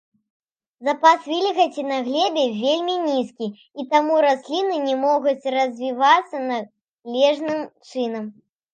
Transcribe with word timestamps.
Запас 0.87 1.27
вільгаці 1.31 1.83
на 1.91 1.97
глебе 2.07 2.45
вельмі 2.63 2.95
нізкі, 3.09 3.47
і 3.83 3.87
таму 3.93 4.13
расліны 4.29 4.75
не 4.89 4.95
могуць 5.07 5.49
развівацца 5.61 6.45
належным 7.11 7.59
чынам. 7.91 8.25